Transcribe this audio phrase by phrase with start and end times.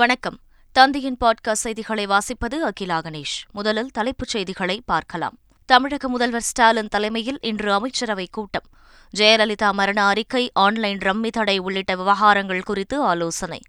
[0.00, 0.38] வணக்கம்.
[0.72, 3.36] தந்தையின் பாட்காஸ்ட் செய்திகளை வாசிப்பது அகிலா கணேஷ்.
[3.52, 5.38] முதலில் தலைப்புச் செய்திகளை பார்க்கலாம்.
[5.66, 8.62] தமிழக முதல்வர் ஸ்டாலின் தலைமையில் இன்று அமைச்சரவை கூட்டம்.
[9.16, 13.60] ஜெயலலிதா மரண அறிக்கை ஆன்லைன் ரம்மி தடை உள்ளிட்ட விவகாரங்கள் குறித்து ஆலோசனை.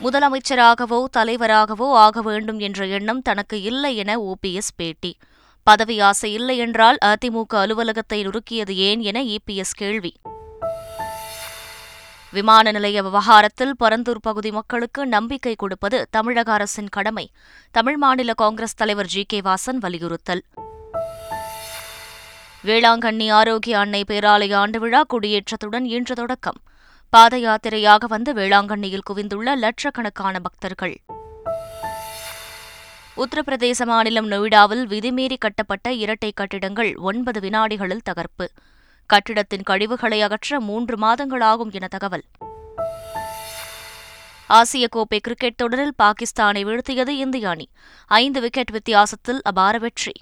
[0.00, 5.16] முதலமைச்சராகவோ தலைவராகவோ ஆக வேண்டும் என்ற எண்ணம் தனக்கு இல்லை என ஓபிஎஸ் பேட்டி.
[5.62, 10.16] பதவி ஆசை இல்லை என்றால் அதிமுக அலுவலகத்தை நுறுக்கியது ஏன் என இபிஎஸ் கேள்வி.
[12.30, 17.30] விமான நிலைய விவகாரத்தில் பரந்தூர் பகுதி மக்களுக்கு நம்பிக்கை கொடுப்பது தமிழக அரசின் கடமை.
[17.70, 19.24] தமிழ் மாநில காங்கிரஸ் தலைவர் ஜி.
[19.28, 19.40] கே.
[19.40, 20.42] வாசன் வலியுறுத்தல்.
[22.64, 26.56] வேளாங்கண்ணி ஆரோக்கிய அன்னை பேராலய ஆண்டு விழா கொடியேற்றத்துடன் இன்று தொடக்கம்.
[27.08, 31.00] பாத யாத்திரையாக வந்து வேளாங்கண்ணியில் குவிந்துள்ள லட்சக்கணக்கான பக்தர்கள்.
[33.16, 38.50] உத்தரப்பிரதேச மாநிலம் நொய்டாவில் விதிமீறி கட்டப்பட்ட இரட்டை கட்டிடங்கள் ஒன்பது வினாடிகளில் தகர்ப்பு.
[39.08, 42.24] கட்டிடத்தின் கழிவுகளை அகற்ற மூன்று மாதங்களாகும் என தகவல்.
[44.46, 47.68] ஆசிய கோப்பை கிரிக்கெட் தொடரில் பாகிஸ்தானை வீழ்த்தியது இந்திய அணி.
[48.06, 50.12] ஐந்து விக்கெட் வித்தியாசத்தில் அபார வெற்றி.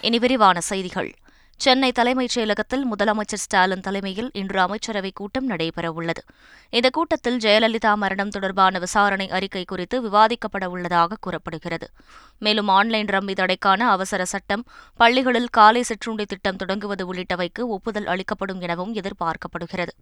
[0.00, 1.14] இனி விரிவான செய்திகள்.
[1.60, 6.22] சென்னை தலைமைச் செயலகத்தில் முதலமைச்சர் ஸ்டாலின் தலைமையில் இன்று அமைச்சரவைக் கூட்டம் நடைபெறவுள்ளது.
[6.70, 11.90] இந்த கூட்டத்தில் ஜெயலலிதா மரணம் தொடர்பான விசாரணை அறிக்கை குறித்து விவாதிக்கப்பட உள்ளதாக கூறப்படுகிறது.
[12.38, 14.64] மேலும் ஆன்லைன் ரம்மி தடைக்கான அவசர சட்டம்
[14.96, 19.94] பள்ளிகளில் காலை சிற்றுண்டி திட்டம் தொடங்குவது உள்ளிட்டவைக்கு ஒப்புதல் அளிக்கப்படும் எனவும் எதிர்பார்க்கப்படுகிறது.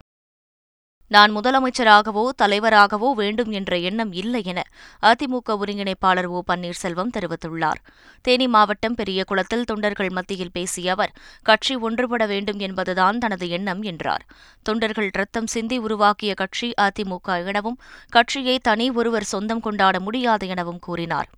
[1.15, 4.61] நான் முதலமைச்சராகவோ தலைவராகவோ வேண்டும் என்ற எண்ணம் இல்லை என
[5.11, 7.81] அதிமுக ஒருங்கிணைப்பாளர் ஓ பன்னீர்செல்வம் தெரிவித்துள்ளார்.
[8.25, 14.25] தேனி மாவட்டம் பெரியகுளத்தில் தொண்டர்கள் மத்தியில் பேசிய அவர் கட்சி ஒன்றுபட வேண்டும் என்பதுதான் தனது எண்ணம் என்றார்.
[14.63, 17.79] தொண்டர்கள் ரத்தம் சிந்தி உருவாக்கிய கட்சி அதிமுக எனவும்
[18.17, 21.31] கட்சியை தனி ஒருவர் சொந்தம் கொண்டாட முடியாது எனவும் கூறினார்.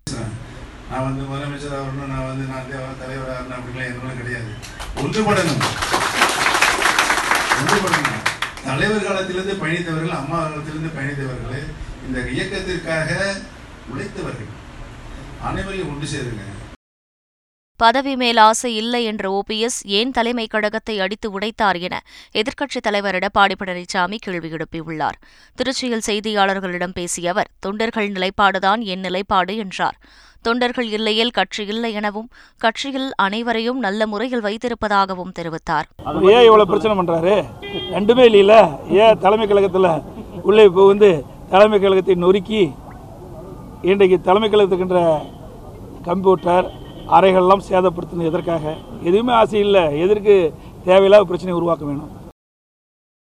[0.91, 1.25] நான் வந்து
[2.13, 4.51] நான் வந்து நான் அப்படின்லாம் எதுவும் கிடையாது.
[5.03, 5.63] ஒன்றுபடணும்.
[7.61, 8.30] ஒன்றுபடணும்.
[8.65, 11.63] தலைவர் காலத்திலிருந்து பயணித்தவர்கள் அம்மா காலத்திலிருந்து பயணித்தவர்கள்
[12.07, 13.11] இந்த இயக்கத்திற்காக
[13.93, 14.51] உழைத்தவர்கள்.
[15.43, 16.45] அனைவரையும் ஒன்று சேருங்க.
[17.83, 21.95] பதவி மேல் ஆசை இல்லை என்ற ஓபிஎஸ் ஏன் தலைமை கழகத்தை அடித்து உடைத்தார் என
[22.41, 25.17] எதிர்க்கட்சித் தலைவர் எடப்பாடி பழனிசாமி கேள்வி எழுப்பியுள்ளார்.
[25.59, 29.97] திருச்சியில் செய்தியாளர்களிடம் பேசிய அவர் தொண்டர்கள் நிலைப்பாடுதான் என் நிலைப்பாடு என்றார்.
[30.47, 32.29] தொண்டர்கள் இல்லையில் கட்சி இல்லை எனவும்
[32.65, 35.89] கட்சியில் அனைவரையும் நல்ல முறையில் வைத்திருப்பதாகவும் தெரிவித்தார்.
[36.35, 37.35] ஏன் இவ்வளவு பிரச்சனை பண்றாரு?
[37.97, 38.55] ரெண்டுமே இல்லையில.
[39.03, 39.91] ஏன் தலைமை கழகத்தில்
[40.49, 41.11] உள்ளே இப்போ வந்து
[41.55, 42.63] தலைமை கழகத்தை நொறுக்கி
[43.91, 45.01] இன்றைக்கு தலைமை கழகத்துக்கின்ற
[46.09, 46.69] கம்ப்யூட்டர்
[47.11, 48.77] அறைகள்லாம் சேதப்படுத்தினது எதற்காக?
[49.03, 50.01] எதுவுமே ஆசை இல்லை.
[50.01, 50.55] எதற்கு
[50.85, 52.19] தேவையில்லாத பிரச்சனை உருவாக்க வேணும்.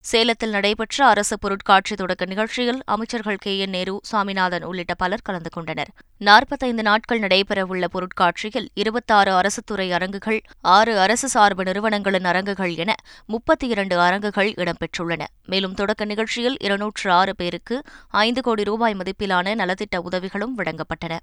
[0.03, 3.59] சேலத்தில் நடைபெற்ற அரசு பொருட்காட்சி தொடக்க நிகழ்ச்சியில் அமைச்சர்கள் கே.
[3.59, 3.71] என்.
[3.71, 5.89] நேரு சுவாமிநாதன் உள்ளிட்ட பலர் கலந்து கொண்டனர்.
[6.19, 12.95] நாற்பத்தைந்து நாட்கள் நடைபெறவுள்ள பொருட்காட்சியில் இருபத்தாறு அரசுத்துறை அரங்குகள் ஆறு அரசு சார்பு நிறுவனங்களின் அரங்குகள் என
[13.27, 15.23] முப்பத்தி இரண்டு அரங்குகள் இடம்பெற்றுள்ளன.
[15.47, 21.19] மேலும் தொடக்க நிகழ்ச்சியில் இருநூற்று ஆறு பேருக்கு ஐந்து கோடி ரூபாய் மதிப்பிலான நலத்திட்ட உதவிகளும் வழங்கப்பட்டன.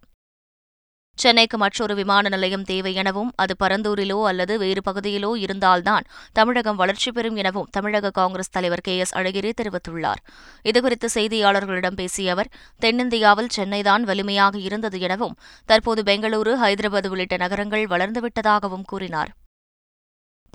[1.18, 7.36] சென்னைக்கு மற்றொரு விமான நிலையம் தேவை எனவும் அது பரந்தூரிலோ அல்லது வேறு பகுதியிலோ இருந்தால்தான் தமிழகம் வளர்ச்சி பெறும்
[7.36, 10.22] எனவும் தமிழக காங்கிரஸ் தலைவர் கே எஸ் அழகிரி தெரிவித்துள்ளார்.
[10.64, 15.36] இதுகுறித்து செய்தியாளர்களிடம் பேசிய அவர் தென்னிந்தியாவில் சென்னைதான் வலிமையாக இருந்தது எனவும்
[15.66, 19.32] தற்போது பெங்களூரு ஹைதராபாத் உள்ளிட்ட நகரங்கள் வளர்ந்துவிட்டதாகவும் கூறினார்.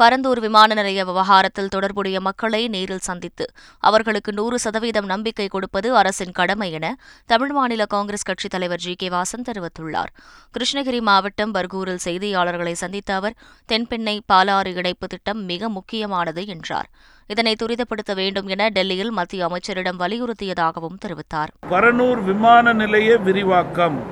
[0.03, 3.45] பரந்தூர் விமான நிலைய விவகாரத்தில் தொடர்புடைய மக்களை நேரில் சந்தித்து
[3.79, 6.87] அவர்களுக்கு நூறு சதவீதம் நம்பிக்கை கொடுப்பது அரசின் கடமை என
[7.27, 10.11] தமிழ் மாநில காங்கிரஸ் கட்சித் தலைவர் ஜி கே வாசன் தெரிவித்துள்ளார்.
[10.55, 13.37] கிருஷ்ணகிரி மாவட்டம் பர்கூரில் செய்தியாளர்களை சந்தித்த அவர்
[13.73, 16.89] தென்பெண்ணை பாலாறு இணைப்பு திட்டம் மிக முக்கியமானது என்றார்.
[17.27, 21.53] இதனை துரிதப்படுத்த வேண்டும் என டெல்லியில் மத்திய அமைச்சரிடம் வலியுறுத்தியதாகவும் தெரிவித்தார்.
[21.71, 24.03] பரனூர் விமான நிலைய விரிவாக்கம்.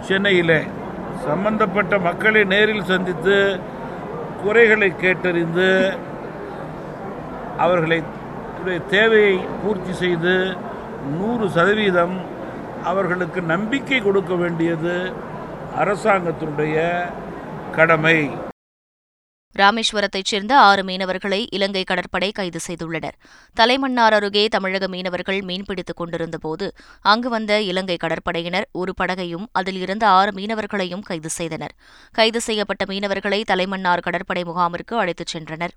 [0.00, 0.62] சென்னையிலே
[1.26, 3.36] சம்பந்தப்பட்ட மக்களை நேரில் சந்தித்து
[4.44, 5.70] குறைகளை கேட்டறிந்து
[7.64, 7.98] அவர்களை
[8.94, 10.34] தேவையை பூர்த்தி செய்து
[11.18, 12.16] நூறு சதவீதம்
[12.90, 14.94] அவர்களுக்கு நம்பிக்கை கொடுக்க வேண்டியது
[15.82, 16.78] அரசாங்கத்தினுடைய
[17.76, 18.18] கடமை.
[19.58, 23.16] ராமேஸ்வரத்தைச் சேர்ந்த ஆறு மீனவர்களை இலங்கை கடற்படை கைது செய்துள்ளனர்.
[23.60, 30.30] தலைமன்னார் அருகே தமிழக மீனவர்கள் மீன்பிடித்துக் கொண்டிருந்தபோது அங்கு வந்த இலங்கை கடற்படையினர் ஒரு படகையும் அதில் இருந்த ஆறு
[30.30, 31.74] மீனவர்களையும் கைது செய்தனர்.
[32.12, 35.74] கைது செய்யப்பட்ட மீனவர்களை தலைமன்னார் கடற்படை முகாமிற்கு அழைத்துச் சென்றனர்.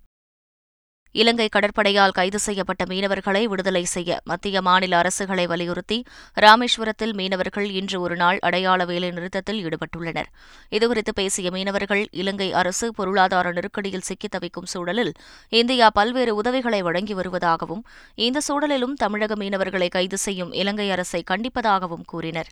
[1.21, 5.97] இலங்கை கடற்படையால் கைது செய்யப்பட்ட மீனவர்களை விடுதலை செய்ய மத்திய மாநில அரசுகளை வலியுறுத்தி
[6.38, 10.29] ராமேஸ்வரத்தில் மீனவர்கள் இன்று ஒருநாள் அடையாள வேலை நிறுத்தத்தில் ஈடுபட்டுள்ளனர்.
[10.71, 15.13] இதுகுறித்து பேசிய மீனவர்கள் இலங்கை அரசு பொருளாதார நெருக்கடியில் சிக்கி தவிக்கும் சூழலில்
[15.62, 17.83] இந்தியா பல்வேறு உதவிகளை வழங்கி வருவதாகவும்
[18.27, 22.51] இந்த சூழலிலும் தமிழக மீனவர்களை கைது செய்யும் இலங்கை அரசை கண்டிப்பதாகவும் கூறினர்.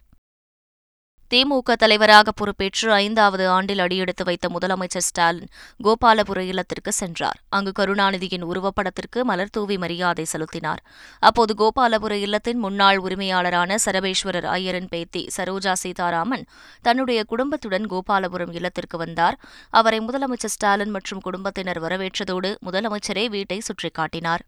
[1.34, 5.50] திமுக தலைவராக பொறுப்பேற்று ஐந்தாவது ஆண்டில் அடியெடுத்து வைத்த முதலமைச்சர் ஸ்டாலின்
[5.84, 7.40] கோபாலபுர இல்லத்திற்கு சென்றார்.
[7.50, 10.84] அங்கு கருணாநிதியின் உருவப்படத்திற்கு மலர்தூவி மரியாதை செலுத்தினார்.
[11.20, 16.46] அப்போது கோபாலபுர இல்லத்தின் முன்னாள் உரிமையாளரான சரபேஸ்வரர் ஐயரின் பேத்தி சரோஜா சீதாராமன்
[16.82, 19.40] தன்னுடைய குடும்பத்துடன் கோபாலபுரம் இல்லத்திற்கு வந்தார்.
[19.70, 24.44] அவரை முதலமைச்சர் ஸ்டாலின் மற்றும் குடும்பத்தினர் வரவேற்றதோடு முதலமைச்சரே வீட்டை சுற்றிக்காட்டினார்.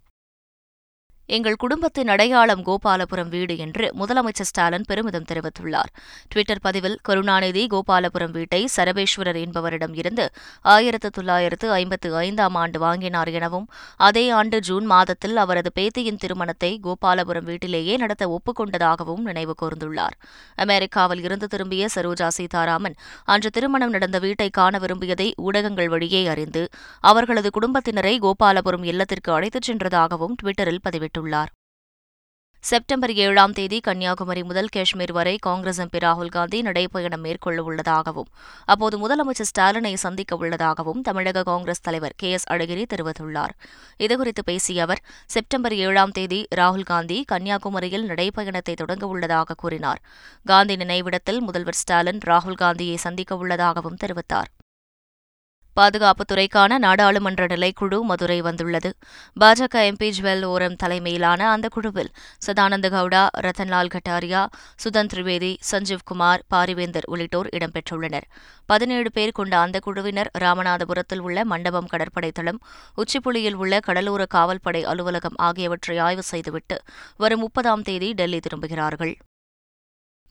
[1.29, 5.89] எங்கள் குடும்பத்தின் அடையாளம் கோபாலபுரம் வீடு என்று முதலமைச்சர் ஸ்டாலின் பெருமிதம் தெரிவித்துள்ளார்.
[6.31, 10.25] டுவிட்டர் பதிவில் கருணாநிதி கோபாலபுரம் வீட்டை சரபேஸ்வரர் என்பவரிடம் இருந்து
[10.65, 17.43] ஆயிரத்து தொள்ளாயிரத்து ஐம்பத்து ஐந்தாம் ஆண்டு வாங்கினார் எனவும் அதே ஆண்டு ஜூன் மாதத்தில் அவரது பேத்தியின் திருமணத்தை கோபாலபுரம்
[17.43, 20.15] வீட்டிலேயே நடத்த ஒப்புக்கொண்டதாகவும் நினைவு கூர்ந்துள்ளார்.
[20.55, 26.69] அமெரிக்காவில் இருந்து திரும்பிய சரோஜா சீதாராமன் அன்று திருமணம் நடந்த வீட்டை காண விரும்பியதை ஊடகங்கள் வழியே அறிந்து
[26.99, 31.53] அவர்களது குடும்பத்தினரை கோபாலபுரம் இல்லத்திற்கு அழைத்துச் சென்றதாகவும் டுவிட்டரில் பதிவிட்டார் வெளியிட்டுள்ளார்.
[32.63, 38.29] செப்டம்பர் ஏழாம் தேதி கன்னியாகுமரி முதல் காஷ்மீர் வரை காங்கிரஸ் எம்பி ராகுல் காந்தி நடைபயணம் மேற்கொள்ள உள்ளதாகவும்
[38.65, 43.53] அப்போது முதலமைச்சர் ஸ்டாலினை சந்திக்க உள்ளதாகவும் தமிழக காங்கிரஸ் தலைவர் கே எஸ் அழகிரி தெரிவித்துள்ளார்.
[43.99, 50.01] இதுகுறித்து பேசிய அவர் செப்டம்பர் ஏழாம் தேதி ராகுல் காந்தி கன்னியாகுமரியில் நடைபயணத்தை தொடங்க உள்ளதாக கூறினார்.
[50.45, 54.51] காந்தி நினைவிடத்தில் முதல்வர் ஸ்டாலின் ராகுல் காந்தியை சந்திக்க உள்ளதாகவும் தெரிவித்தார்.
[55.79, 58.89] பாதுகாப்புத்துறைக்கான நாடாளுமன்ற நிலைக்குழு மதுரை வந்துள்ளது.
[59.41, 62.11] பாஜக எம்பி ஜுவல் ஓரம் தலைமையிலான அந்த குழுவில்
[62.45, 64.41] சதானந்த கவுடா ரத்தன்லால் கட்டாரியா
[64.83, 68.27] சுதன் திரிவேதி சஞ்சீவ் குமார் பாரிவேந்தர் உள்ளிட்டோர் இடம்பெற்றுள்ளனர்.
[68.65, 72.61] பதினேழு பேர் கொண்ட அந்த குழுவினர் ராமநாதபுரத்தில் உள்ள மண்டபம் கடற்படை தளம்
[72.97, 76.79] உச்சிப்புலியில் உள்ள கடலோர காவல்படை அலுவலகம் ஆகியவற்றை ஆய்வு செய்துவிட்டு
[77.17, 79.15] வரும் முப்பதாம் தேதி டெல்லி திரும்புகிறார்கள்.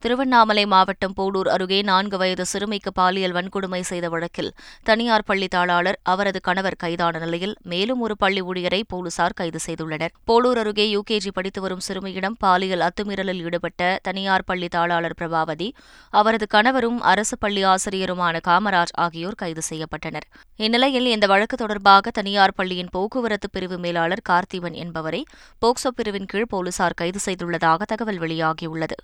[0.04, 4.50] திருவண்ணாமலை மாவட்டம் போடூர் அருகே நான்கு வயது சிறுமிக்கு பாலியல் வன்கொடுமை செய்த வழக்கில்
[4.82, 10.12] தனியார் பள்ளி தாளாளர் அவரது கணவர் கைதான நிலையில் மேலும் ஒரு பள்ளி ஊழியரை போலீசார் கைது செய்துள்ளனர்.
[10.26, 15.70] போலூர் அருகே யுகேஜி படித்து வரும் சிறுமியிடம் பாலியல் அத்துமீறலில் ஈடுபட்ட தனியார் பள்ளி தாளாளர் பிரபாவதி
[16.10, 20.28] அவரது கணவரும் அரசு பள்ளி ஆசிரியருமான காமராஜ் ஆகியோர் கைது செய்யப்பட்டனர்.
[20.56, 25.24] இந்நிலையில் இந்த வழக்கு தொடர்பாக தனியார் பள்ளியின் போக்குவரத்து பிரிவு மேலாளர் கார்த்திவன் என்பவரை
[25.62, 28.98] போக்சோ பிரிவின் கீழ் போலீசார் கைது செய்துள்ளதாக தகவல் வெளியாகியுள்ளது.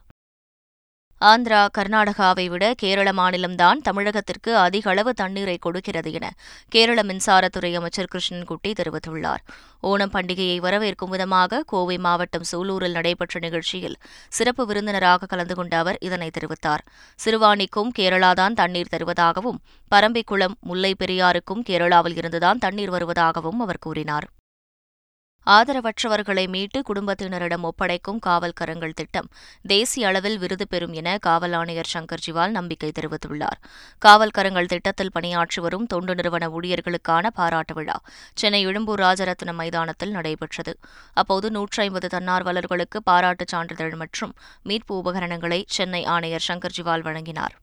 [1.29, 6.31] ஆந்திரா கர்நாடகாவை விட கேரள மாநிலம்தான் தமிழகத்திற்கு அதிக அளவு தண்ணீரை கொடுக்கிறது என
[6.69, 9.43] கேரள மின்சாரத்துறை அமைச்சர் கிருஷ்ணன்குட்டி தெரிவித்துள்ளார்.
[9.83, 16.31] ஓணம் பண்டிகையை வரவேற்கும் விதமாக கோவை மாவட்டம் சூலூரில் நடைபெற்ற நிகழ்ச்சியில் சிறப்பு விருந்தினராக கலந்து கொண்ட அவர் இதனை
[16.39, 16.85] தெரிவித்தார்.
[17.25, 24.29] சிறுவாணிக்கும் கேரளாதான் தண்ணீர் தருவதாகவும் பரம்பிக்குளம் முல்லை பெரியாருக்கும் கேரளாவில் இருந்துதான் தண்ணீர் வருவதாகவும் அவர் கூறினார்.
[25.47, 29.29] ஆதரவற்றவர்களை மீட்டு குடும்பத்தினரிடம் ஒப்படைக்கும் காவல் கரங்கள் திட்டம்.
[29.67, 33.59] தேசிய அளவில் விருது பெறும் என காவல் ஆணையர் சங்கர் ஜிவால் நம்பிக்கை தெரிவித்துள்ளார்.
[33.99, 38.01] காவல் கரங்கள் திட்டத்தில் பணியாற்றி வரும் தொண்டு நிறுவன ஊழியர்களுக்கான பாராட்டு விழா
[38.35, 40.75] சென்னை எழும்பூர் ராஜரத்னம் மைதானத்தில் நடைபெற்றது.
[41.13, 47.57] அப்போது நூற்றி ஐம்பது தன்னார்வலர்களுக்கு பாராட்டுச் சான்றிதழ் மற்றும் மீட்பு உபகரணங்களை சென்னை ஆணையர் சங்கர் ஜிவால் வழங்கினார்.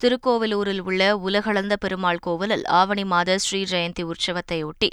[0.00, 4.88] திருக்கோவிலூரில் உள்ள உலகளந்த பெருமாள் கோவிலில் ஆவணி மாத ஸ்ரீ ஜெயந்தி உற்சவத்தையொட்டி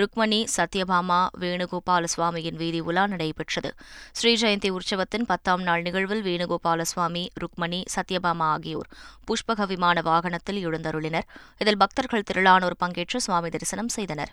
[0.00, 3.70] ருக்மணி சத்யபாமா வேணுகோபால சுவாமியின் வீதி உலா நடைபெற்றது.
[4.12, 8.90] ஸ்ரீ ஜெயந்தி உற்சவத்தின் பத்தாம் நாள் நிகழ்வில் வேணுகோபால சுவாமி ருக்மணி சத்யபாமா ஆகியோர்
[9.26, 11.28] புஷ்பக விமான வாகனத்தில் எழுந்தருளினர்.
[11.58, 14.32] இதில் பக்தர்கள் திரளானோர் பங்கேற்று சுவாமி தரிசனம் செய்தனர்.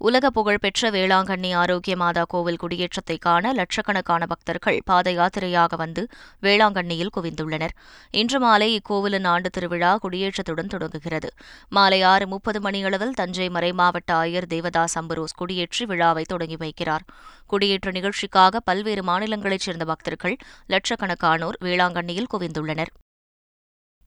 [0.00, 6.08] உலக புகழ்பெற்ற வேளாங்கண்ணி ஆரோக்கிய மாதா கோவில் குடியேற்றத்தை காண லட்சக்கணக்கான பக்தர்கள் பாத யாத்திரையாக வந்து
[6.42, 7.70] வேளாங்கண்ணியில் குவிந்துள்ளனர்.
[8.10, 11.30] இன்று மாலை இக்கோவிலின் ஆண்டு திருவிழா குடியேற்றத்துடன் தொடங்குகிறது.
[11.68, 17.06] மாலை ஆறு முப்பது மணியளவில் தஞ்சை மறைமாவட்ட ஆயர் தேவதாஸ் அம்பரோஸ் குடியேற்றி விழாவை தொடங்கி வைக்கிறார்.
[17.46, 20.36] குடியேற்ற நிகழ்ச்சிக்காக பல்வேறு மாநிலங்களைச் சேர்ந்த பக்தர்கள்
[20.68, 22.92] லட்சக்கணக்கானோர் வேளாங்கண்ணியில் குவிந்துள்ளனர்.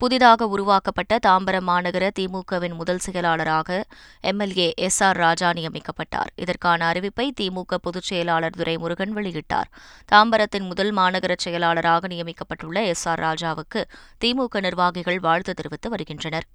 [0.01, 3.85] புதிதாக உருவாக்கப்பட்ட தாம்பரம் மாநகர திமுகவின் முதல் செயலாளராக
[4.21, 6.31] எம்எல்ஏ எஸ் ஆர் ராஜா நியமிக்கப்பட்டார்.
[6.35, 9.69] இதற்கான அறிவிப்பை திமுக பொதுச் செயலாளர் துரைமுருகன் வெளியிட்டார்.
[10.11, 13.83] தாம்பரத்தின் முதல் மாநகர செயலாளராக நியமிக்கப்பட்டுள்ள எஸ் ஆர் ராஜாவுக்கு
[14.25, 16.47] திமுக நிர்வாகிகள் வாழ்த்து தெரிவித்து வருகின்றனர்.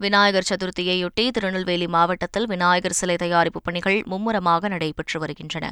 [0.00, 5.66] விநாயகர் சதுர்த்தியையொட்டி திருநெல்வேலி மாவட்டத்தில் விநாயகர் சிலை தயாரிப்பு பணிகள் மும்முரமாக நடைபெற்று வருகின்றன.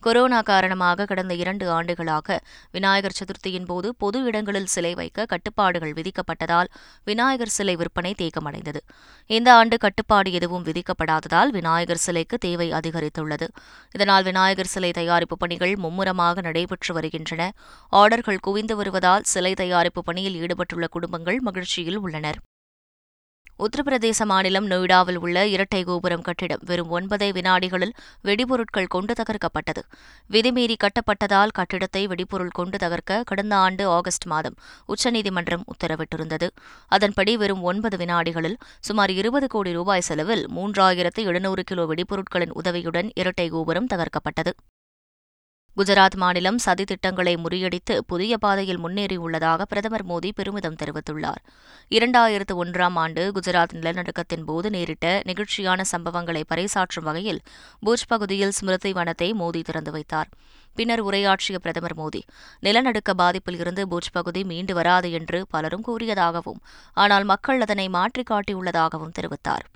[0.00, 2.36] கொரோனா காரணமாக கடந்த இரண்டு ஆண்டுகளாக
[2.70, 6.68] விநாயகர் சதுர்த்தியின் போது பொது இடங்களில் சிலை வைக்க கட்டுப்பாடுகள் விதிக்கப்பட்டதால்
[7.04, 8.82] விநாயகர் சிலை விற்பனை தேக்கமடைந்தது.
[9.30, 13.48] இந்த ஆண்டு கட்டுப்பாடு எதுவும் விதிக்கப்படாததால் விநாயகர் சிலைக்கு தேவை அதிகரித்துள்ளது.
[13.94, 17.50] இதனால் விநாயகர் சிலை தயாரிப்பு பணிகள் மும்முரமாக நடைபெற்று வருகின்றன.
[17.92, 22.40] ஆர்டர்கள் குவிந்து வருவதால் சிலை தயாரிப்பு பணியில் ஈடுபட்டுள்ள குடும்பங்கள் மகிழ்ச்சியில் உள்ளனர்.
[23.64, 27.92] உத்தரப்பிரதேச மாநிலம் நொய்டாவில் உள்ள இரட்டை கோபுரம் கட்டிடம் வெறும் ஒன்பதே வினாடிகளில்
[28.24, 29.82] வெடிபொருட்கள் கொண்டு தகர்க்கப்பட்டது.
[30.30, 36.48] விதிமீறி கட்டப்பட்டதால் கட்டிடத்தை வெடிபொருள் கொண்டு தகர்க்க கடந்த ஆண்டு ஆகஸ்ட் மாதம் உச்சநீதிமன்றம் உத்தரவிட்டிருந்தது.
[36.96, 43.48] அதன்படி வெறும் ஒன்பது வினாடிகளில் சுமார் இருபது கோடி ரூபாய் செலவில் மூன்றாயிரத்து எழுநூறு கிலோ வெடிபொருட்களின் உதவியுடன் இரட்டை
[43.48, 44.54] கோபுரம் தகர்க்கப்பட்டது.
[45.76, 51.42] குஜராத் மாநிலம் சதி திட்டங்களை முறியடித்து புதிய பாதையில் முன்னேறியுள்ளதாக பிரதமர் மோடி பெருமிதம் தெரிவித்துள்ளார்.
[51.90, 57.40] இரண்டாயிரத்து ஒன்றாம் ஆண்டு குஜராத் நிலநடுக்கத்தின் போது நேரிட்ட நெகிழ்ச்சியான சம்பவங்களை பறைசாற்றும் வகையில்
[57.80, 60.28] பூஜ் பகுதியில் ஸ்மிருதி வனத்தை மோடி திறந்து வைத்தார்.
[60.74, 62.20] பின்னர் உரையாற்றிய பிரதமர் மோடி
[62.62, 66.60] நிலநடுக்க பாதிப்பில் இருந்து பூஜ் பகுதி மீண்டு வராது என்று பலரும் கூறியதாகவும்
[66.92, 69.66] ஆனால் மக்கள் அதனை மாற்றிக் காட்டியுள்ளதாகவும் தெரிவித்தார்.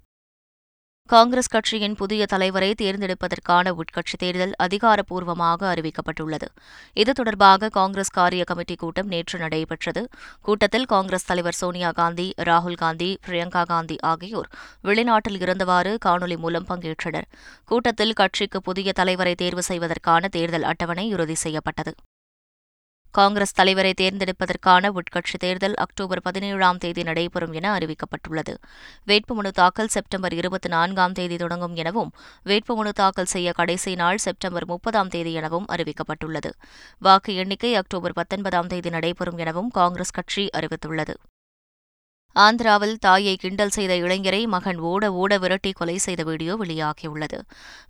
[1.13, 6.47] காங்கிரஸ் கட்சியின் புதிய தலைவரை தேர்ந்தெடுப்பதற்கான உட்கட்சி தேர்தல் அதிகாரப்பூர்வமாக அறிவிக்கப்பட்டுள்ளது.
[6.95, 10.03] இது தொடர்பாக காங்கிரஸ் காரிய கமிட்டி கூட்டம் நேற்று நடைபெற்றது.
[10.43, 14.49] கூட்டத்தில் காங்கிரஸ் தலைவர் சோனியா காந்தி ராகுல் காந்தி பிரியங்கா காந்தி ஆகியோர்
[14.89, 17.29] வெளிநாட்டில் இருந்தவாறு காணொலி மூலம் பங்கேற்றனர்.
[17.65, 21.95] கூட்டத்தில் கட்சிக்கு புதிய தலைவரை தேர்வு செய்வதற்கான தேர்தல் அட்டவணை இறுதி செய்யப்பட்டது.
[23.17, 28.55] காங்கிரஸ் தலைவரை தேர்ந்தெடுப்பதற்கான உட்கட்சி தேர்தல் அக்டோபர் பதினேழாம் தேதி நடைபெறும் என அறிவிக்கப்பட்டுள்ளது.
[29.07, 32.11] வேட்புமனு தாக்கல் செப்டம்பர் இருபத்தி நான்காம் தேதி தொடங்கும் எனவும்
[32.45, 36.53] வேட்புமனு தாக்கல் செய்ய கடைசி நாள் செப்டம்பர் முப்பதாம் தேதி எனவும் அறிவிக்கப்பட்டுள்ளது.
[36.99, 41.17] வாக்கு எண்ணிக்கை அக்டோபர் பத்தொன்பதாம் தேதி நடைபெறும் எனவும் காங்கிரஸ் கட்சி அறிவித்துள்ளது.
[42.37, 47.39] ஆந்திராவில் தாயை கிண்டல் செய்த இளைஞரை மகன் ஓட ஓட விரட்டி கொலை செய்த வீடியோ வெளியாகியுள்ளது.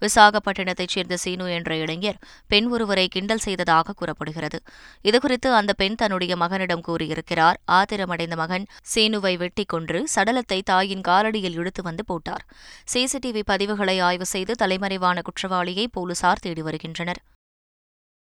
[0.00, 4.60] விசாகப்பட்டினத்தைச் சேர்ந்த சீனு என்ற இளைஞர் பெண் ஒருவரை கிண்டல் செய்ததாக கூறப்படுகிறது.
[5.02, 7.60] இதுகுறித்து அந்த பெண் தன்னுடைய மகனிடம் கூறியிருக்கிறார்.
[7.72, 12.46] ஆத்திரமடைந்த மகன் சீனுவை வெட்டி கொன்று சடலத்தை தாயின் காலடியில் இழுத்து வந்து போட்டார்.
[12.94, 17.22] சிசிடிவி பதிவுகளை ஆய்வு செய்து தலைமறைவான குற்றவாளியை போலீசார் தேடி வருகின்றனர்.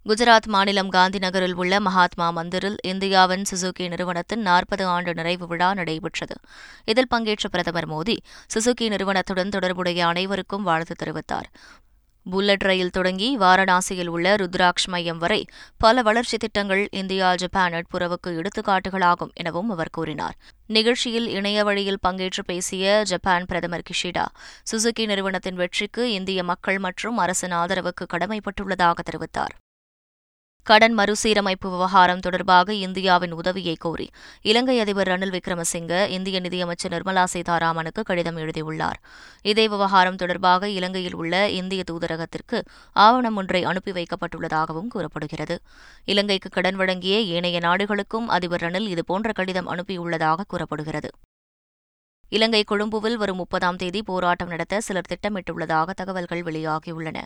[0.06, 6.36] குஜராத் மாநிலம் காந்தி நகரில் உள்ள மகாத்மா மந்திரில் இந்தியாவின் சுசுகி நிறுவனத்தின் நாற்பது ஆண்டு நிறைவு விழா நடைபெற்றது.
[6.86, 8.15] இதில் பங்கேற்ற பிரதமர் மோடி
[8.53, 11.50] சுசுகி நிறுவனத்துடன் தொடர்புடைய அனைவருக்கும் வாழ்த்து தெரிவித்தார்.
[12.25, 15.46] புல்லட் ரயில் தொடங்கி வாரணாசியில் உள்ள ருத்ராக்ஷ் மையம் வரை
[15.77, 20.36] பல வளர்ச்சி திட்டங்கள் இந்தியா ஜப்பான் நட்புறவுக்கு எடுத்துக்காட்டுகளாகும் எனவும் அவர் கூறினார்.
[20.68, 24.27] நிகழ்ச்சியில் இணைய வழியில் பங்கேற்று பேசிய ஜப்பான் பிரதமர் கிஷிடா
[24.72, 29.56] சுசுகி நிறுவனத்தின் வெற்றிக்கு இந்திய மக்கள் மற்றும் அரசின் ஆதரவுக்கு கடமைப்பட்டுள்ளதாக தெரிவித்தார்.
[30.70, 34.06] கடன் மறுசீரமைப்பு விவகாரம் தொடர்பாக இந்தியாவின் உதவியை கோரி
[34.42, 39.00] இலங்கை அதிபர் ரணில் விக்ரமசிங்க இந்திய நிதியமைச்சர் நிர்மலா சீதாராமனுக்கு கடிதம் எழுதியுள்ளார்.
[39.42, 42.60] இதே விவகாரம் தொடர்பாக இலங்கையில் உள்ள இந்திய தூதரகத்திற்கு
[42.94, 45.58] ஆவணம் ஒன்றை அனுப்பி வைக்கப்பட்டுள்ளதாகவும் கூறப்படுகிறது.
[46.06, 51.12] இலங்கைக்கு கடன் வழங்கிய ஏனைய நாடுகளுக்கும் அதிபர் ரணில் இதுபோன்ற கடிதம் அனுப்பியுள்ளதாக கூறப்படுகிறது.
[52.30, 57.18] இலங்கை கொழும்புவில் வரும் முப்பதாம் தேதி போராட்டம் நடத்த சிலர் திட்டமிட்டுள்ளதாக தகவல்கள் வெளியாகியுள்ளன.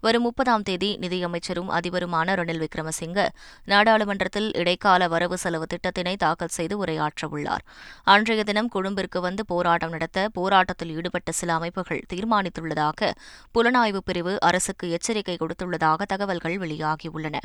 [0.00, 3.28] வரும் முப்பதாம் தேதி நிதியமைச்சரும் அதிபருமான ரணில் விக்ரமசிங்க
[3.64, 7.64] நாடாளுமன்றத்தில் இடைக்கால வரவு செலவு திட்டத்தினை தாக்கல் செய்து உரையாற்றவுள்ளார்.
[8.04, 13.12] அன்றைய தினம் கொழும்பிற்கு வந்து போராட்டம் நடத்த போராட்டத்தில் ஈடுபட்ட சில அமைப்புகள் தீர்மானித்துள்ளதாக
[13.54, 17.38] புலனாய்வு பிரிவு அரசுக்கு எச்சரிக்கை கொடுத்துள்ளதாக தகவல்கள் வெளியாகியுள்ளன.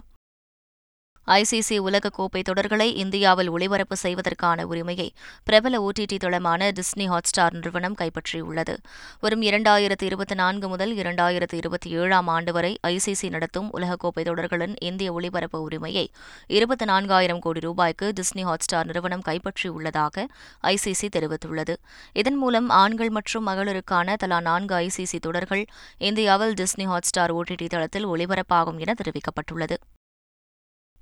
[1.27, 5.13] ஐசிசி உலகக்கோப்பை தொடர்களை இந்தியாவில் ஒளிபரப்பு செய்வதற்கான உரிமையை
[5.43, 8.73] பிரபல ஓடிடி தளமான டிஸ்னி ஹாட்ஸ்டார் நிறுவனம் கைப்பற்றியுள்ளது.
[9.19, 15.13] வரும் இரண்டாயிரத்து இருபத்தி நான்கு முதல் இரண்டாயிரத்து இருபத்தி ஏழாம் ஆண்டு வரை ஐசிசி நடத்தும் உலகக்கோப்பை தொடர்களின் இந்திய
[15.13, 16.05] ஒளிபரப்பு உரிமையை
[16.47, 20.25] இருபத்தி நான்காயிரம் கோடி ரூபாய்க்கு டிஸ்னி ஹாட்ஸ்டார் நிறுவனம் கைப்பற்றியுள்ளதாக
[20.63, 21.75] ஐசிசி தெரிவித்துள்ளது.
[22.13, 25.65] இதன் மூலம் ஆண்கள் மற்றும் மகளிருக்கான தலா நான்கு ஐசிசி தொடர்கள்
[25.97, 29.77] இந்தியாவில் டிஸ்னி ஹாட்ஸ்டார் ஓடிடி தளத்தில் ஒளிபரப்பாகும் என தெரிவிக்கப்பட்டுள்ளது.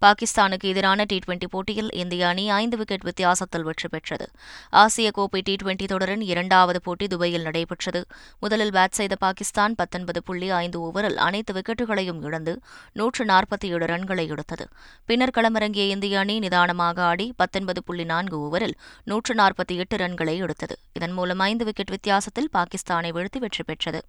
[0.03, 4.25] பாகிஸ்தானுக்கு எதிரான டி டுவெண்டி போட்டியில் இந்திய அணி ஐந்து விக்கெட் வித்தியாசத்தில் வெற்றி பெற்றது.
[4.69, 8.01] ஆசிய கோப்பை டி டுவெண்டி தொடரின் இரண்டாவது போட்டி துபாயில் நடைபெற்றது.
[8.39, 12.59] முதலில் பேட் செய்த பாகிஸ்தான் பத்தொன்பது புள்ளி ஐந்து ஓவரில் அனைத்து விக்கெட்டுகளையும் இழந்து
[12.93, 14.67] நூற்று நாற்பத்தி ஏழு ரன்களை எடுத்தது.
[15.05, 20.77] பின்னர் களமிறங்கிய இந்திய அணி நிதானமாக ஆடி பத்தொன்பது புள்ளி நான்கு ஓவரில் நூற்று நாற்பத்தி எட்டு ரன்களை எடுத்தது.
[20.93, 24.01] இதன் மூலம் ஐந்து விக்கெட் வித்தியாசத்தில் பாகிஸ்தானை வீழ்த்தி வெற்றி பெற்றது.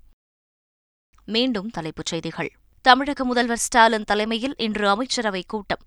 [1.24, 2.52] மீண்டும் தலைப்புச் செய்திகள்.
[2.82, 5.78] தமிழக முதல்வர் ஸ்டாலின் தலைமையில் இன்று அமைச்சரவைக் கூட்டம்.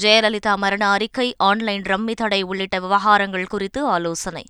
[0.00, 4.44] ஜெயலலிதா மரண அறிக்கை ஆன்லைன் ரம்மி தடை உள்ளிட்ட விவகாரங்கள் குறித்து ஆலோசனை.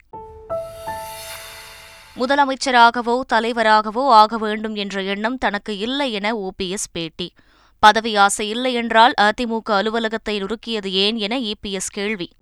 [2.17, 7.33] முதலமைச்சராகவோ தலைவராகவோ ஆக வேண்டும் என்ற எண்ணம் தனக்கு இல்லை என ஓபிஎஸ் பேட்டி.
[7.79, 12.33] பதவி ஆசை இல்லை என்றால் அதிமுக அலுவலகத்தை நுறுக்கியது ஏன் என இபிஎஸ் கேள்வி.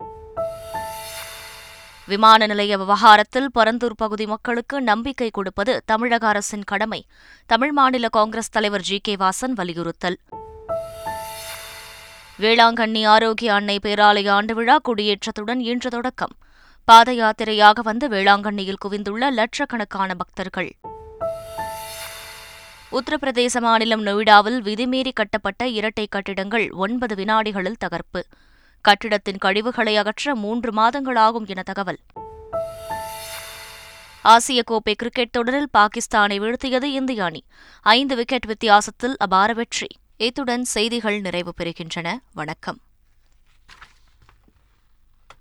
[2.09, 7.05] விமான நிலைய விவகாரத்தில் பரந்தூர் பகுதி மக்களுக்கு நம்பிக்கை கொடுப்பது தமிழக அரசின் கடமை.
[7.45, 8.99] தமிழ் மாநில காங்கிரஸ் தலைவர் ஜி.
[9.03, 9.15] கே.
[9.15, 10.17] வாசன் வலியுறுத்தல்.
[12.39, 16.35] வேளாங்கண்ணி ஆரோக்கிய அன்னை பேராலய ஆண்டு விழா கொடியேற்றத்துடன் இன்று தொடக்கம்.
[16.83, 20.75] பாத யாத்திரையாக வந்து வேளாங்கண்ணியில் குவிந்துள்ள லட்சக்கணக்கான பக்தர்கள்.
[22.91, 28.25] உத்தரப்பிரதேச மாநிலம் நொய்டாவில் விதிமீறி கட்டப்பட்ட இரட்டை கட்டிடங்கள் ஒன்பது வினாடிகளில் தகர்ப்பு.
[28.81, 31.99] கட்டிடத்தின் கழிவுகளை அகற்ற மூன்று மாதங்களாகும் என தகவல்.
[34.21, 37.43] ஆசிய கோப்பை கிரிக்கெட் தொடரில் பாகிஸ்தானை வீழ்த்தியது இந்திய அணி.
[37.81, 39.87] ஐந்து விக்கெட் வித்தியாசத்தில் அபார வெற்றி.
[40.17, 42.17] இத்துடன் செய்திகள் நிறைவு பெறுகின்றன.
[42.33, 42.79] வணக்கம்.